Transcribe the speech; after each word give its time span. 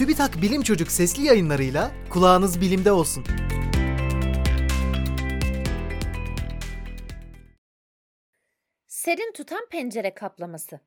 TÜBİTAK 0.00 0.42
Bilim 0.42 0.62
Çocuk 0.62 0.90
sesli 0.90 1.24
yayınlarıyla 1.24 1.90
kulağınız 2.10 2.60
bilimde 2.60 2.92
olsun. 2.92 3.24
Serin 8.86 9.32
tutan 9.32 9.68
pencere 9.70 10.14
kaplaması. 10.14 10.80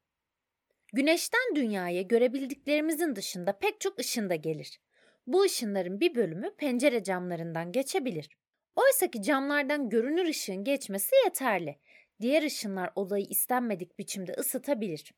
Güneşten 0.93 1.55
dünyaya 1.55 2.01
görebildiklerimizin 2.01 3.15
dışında 3.15 3.59
pek 3.59 3.81
çok 3.81 3.99
ışın 3.99 4.29
da 4.29 4.35
gelir. 4.35 4.79
Bu 5.27 5.41
ışınların 5.41 5.99
bir 5.99 6.15
bölümü 6.15 6.55
pencere 6.57 7.03
camlarından 7.03 7.71
geçebilir. 7.71 8.29
Oysa 8.75 9.11
ki 9.11 9.21
camlardan 9.21 9.89
görünür 9.89 10.25
ışığın 10.25 10.63
geçmesi 10.63 11.15
yeterli. 11.25 11.79
Diğer 12.21 12.43
ışınlar 12.43 12.91
odayı 12.95 13.25
istenmedik 13.25 13.99
biçimde 13.99 14.33
ısıtabilir. 14.33 15.13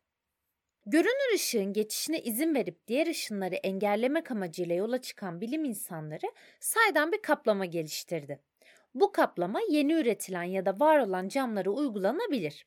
Görünür 0.88 1.36
ışığın 1.36 1.74
geçişine 1.74 2.22
izin 2.22 2.56
verip 2.56 2.88
diğer 2.88 3.08
ışınları 3.08 3.56
engellemek 3.56 4.32
amacıyla 4.32 4.76
yola 4.76 5.02
çıkan 5.02 5.42
bilim 5.42 5.66
insanları 5.66 6.32
saydam 6.60 7.12
bir 7.12 7.22
kaplama 7.22 7.66
geliştirdi. 7.66 8.40
Bu 8.96 9.12
kaplama 9.12 9.60
yeni 9.70 9.94
üretilen 9.94 10.44
ya 10.44 10.66
da 10.66 10.80
var 10.80 11.00
olan 11.00 11.28
camlara 11.28 11.70
uygulanabilir. 11.70 12.66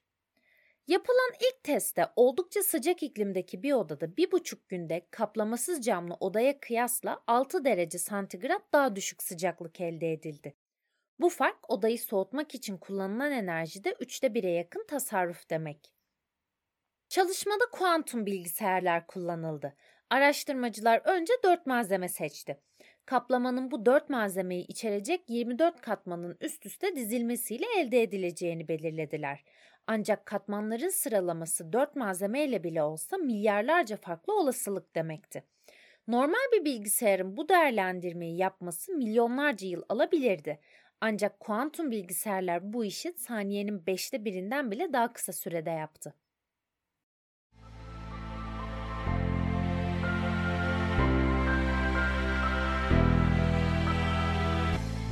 Yapılan 0.86 1.32
ilk 1.40 1.62
testte 1.62 2.06
oldukça 2.16 2.62
sıcak 2.62 3.02
iklimdeki 3.02 3.62
bir 3.62 3.72
odada 3.72 4.16
bir 4.16 4.32
buçuk 4.32 4.68
günde 4.68 5.06
kaplamasız 5.10 5.84
camlı 5.84 6.16
odaya 6.20 6.60
kıyasla 6.60 7.22
6 7.26 7.64
derece 7.64 7.98
santigrat 7.98 8.62
daha 8.72 8.96
düşük 8.96 9.22
sıcaklık 9.22 9.80
elde 9.80 10.12
edildi. 10.12 10.54
Bu 11.20 11.28
fark 11.28 11.70
odayı 11.70 11.98
soğutmak 11.98 12.54
için 12.54 12.76
kullanılan 12.76 13.32
enerjide 13.32 13.96
üçte 14.00 14.34
bire 14.34 14.50
yakın 14.50 14.86
tasarruf 14.86 15.50
demek. 15.50 15.97
Çalışmada 17.08 17.64
kuantum 17.72 18.26
bilgisayarlar 18.26 19.06
kullanıldı. 19.06 19.74
Araştırmacılar 20.10 21.02
önce 21.04 21.32
dört 21.44 21.66
malzeme 21.66 22.08
seçti. 22.08 22.60
Kaplamanın 23.06 23.70
bu 23.70 23.86
dört 23.86 24.10
malzemeyi 24.10 24.66
içerecek 24.66 25.24
24 25.28 25.80
katmanın 25.80 26.36
üst 26.40 26.66
üste 26.66 26.96
dizilmesiyle 26.96 27.64
elde 27.78 28.02
edileceğini 28.02 28.68
belirlediler. 28.68 29.44
Ancak 29.86 30.26
katmanların 30.26 30.88
sıralaması 30.88 31.72
dört 31.72 31.96
malzemeyle 31.96 32.64
bile 32.64 32.82
olsa 32.82 33.16
milyarlarca 33.16 33.96
farklı 33.96 34.38
olasılık 34.38 34.96
demekti. 34.96 35.44
Normal 36.08 36.52
bir 36.52 36.64
bilgisayarın 36.64 37.36
bu 37.36 37.48
değerlendirmeyi 37.48 38.36
yapması 38.36 38.92
milyonlarca 38.92 39.68
yıl 39.68 39.82
alabilirdi. 39.88 40.60
Ancak 41.00 41.40
kuantum 41.40 41.90
bilgisayarlar 41.90 42.72
bu 42.72 42.84
işi 42.84 43.12
saniyenin 43.12 43.86
beşte 43.86 44.24
birinden 44.24 44.70
bile 44.70 44.92
daha 44.92 45.12
kısa 45.12 45.32
sürede 45.32 45.70
yaptı. 45.70 46.14